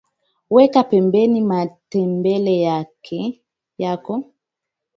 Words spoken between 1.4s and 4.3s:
matembele yako